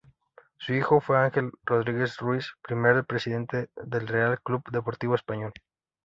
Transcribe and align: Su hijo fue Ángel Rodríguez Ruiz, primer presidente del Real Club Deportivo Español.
Su 0.57 0.73
hijo 0.73 0.99
fue 0.99 1.19
Ángel 1.19 1.51
Rodríguez 1.63 2.17
Ruiz, 2.17 2.53
primer 2.63 3.05
presidente 3.05 3.69
del 3.85 4.07
Real 4.07 4.41
Club 4.41 4.63
Deportivo 4.71 5.13
Español. 5.13 5.53